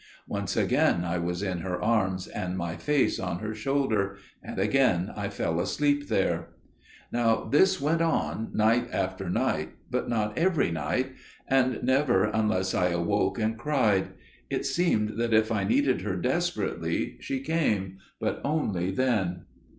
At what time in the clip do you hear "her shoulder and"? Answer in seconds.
3.37-4.57